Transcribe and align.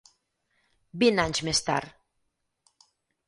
Vint 1.03 1.21
anys 1.25 1.43
més 1.49 1.61
tard. 1.67 1.93